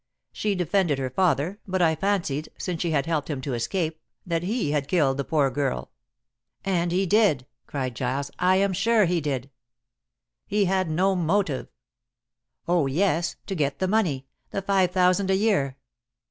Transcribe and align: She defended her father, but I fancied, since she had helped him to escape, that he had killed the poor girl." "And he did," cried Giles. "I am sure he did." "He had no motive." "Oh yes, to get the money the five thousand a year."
She 0.31 0.55
defended 0.55 0.97
her 0.97 1.11
father, 1.11 1.59
but 1.67 1.79
I 1.79 1.93
fancied, 1.93 2.49
since 2.57 2.81
she 2.81 2.89
had 2.89 3.05
helped 3.05 3.29
him 3.29 3.39
to 3.41 3.53
escape, 3.53 3.99
that 4.25 4.41
he 4.41 4.71
had 4.71 4.87
killed 4.87 5.17
the 5.17 5.23
poor 5.23 5.51
girl." 5.51 5.91
"And 6.65 6.91
he 6.91 7.05
did," 7.05 7.45
cried 7.67 7.95
Giles. 7.95 8.31
"I 8.39 8.55
am 8.55 8.73
sure 8.73 9.05
he 9.05 9.21
did." 9.21 9.51
"He 10.47 10.65
had 10.65 10.89
no 10.89 11.15
motive." 11.15 11.67
"Oh 12.67 12.87
yes, 12.87 13.35
to 13.45 13.53
get 13.53 13.77
the 13.77 13.87
money 13.87 14.25
the 14.49 14.63
five 14.63 14.89
thousand 14.89 15.29
a 15.29 15.35
year." 15.35 15.77